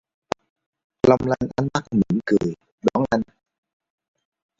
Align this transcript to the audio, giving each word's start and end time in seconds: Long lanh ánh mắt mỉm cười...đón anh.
Long 1.09 1.19
lanh 1.27 1.49
ánh 1.55 1.67
mắt 1.73 1.83
mỉm 1.93 2.19
cười...đón 2.25 3.03
anh. 3.09 3.21